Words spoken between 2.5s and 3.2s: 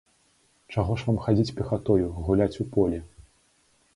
у полі?